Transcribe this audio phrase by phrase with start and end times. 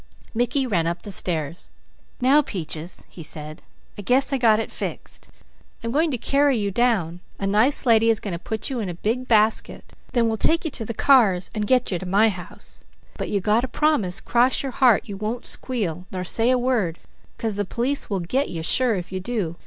[0.33, 1.69] Mickey ran up the stairs.
[2.19, 3.61] "Now Peaches," he said,
[3.99, 5.29] "I guess I got it fixed.
[5.83, 8.89] I'm going to carry you down; a nice lady is going to put you in
[8.89, 12.05] a big basket, then we'll take you to the cars and so get you to
[12.07, 12.83] my house;
[13.15, 16.97] but you got to promise, 'cross your heart, you won't squeal, nor say a word,
[17.37, 19.55] 'cause the police will 'get' you sure, if you do.